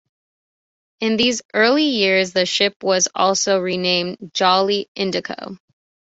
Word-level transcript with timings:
In 0.99 1.15
these 1.15 1.43
early 1.53 1.83
years, 1.83 2.33
the 2.33 2.47
ship 2.47 2.73
was 2.81 3.07
also 3.13 3.59
renamed 3.59 4.31
"Jolly 4.33 4.89
Indaco". 4.97 5.59